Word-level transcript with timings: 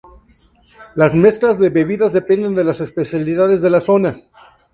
Las 0.95 1.13
mezclas 1.13 1.59
de 1.59 1.69
bebidas 1.69 2.11
dependen 2.11 2.55
de 2.55 2.63
las 2.63 2.79
especialidades 2.81 3.61
de 3.61 3.69
la 3.69 3.81
zona. 3.81 4.15